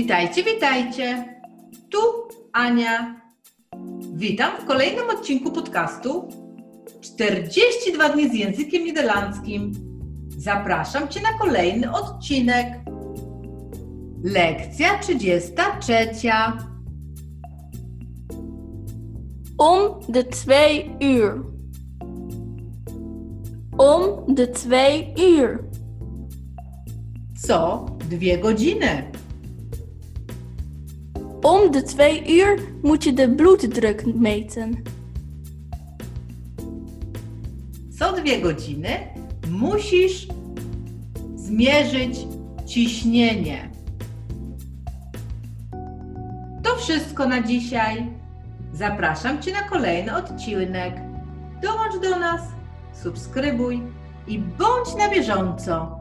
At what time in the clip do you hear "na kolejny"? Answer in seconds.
11.20-11.92, 49.52-50.16